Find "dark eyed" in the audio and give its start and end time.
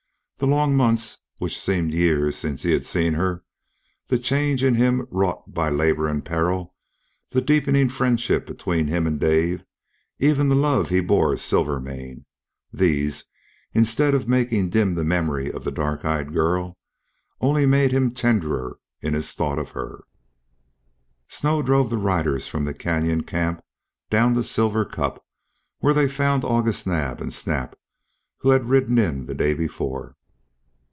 15.69-16.33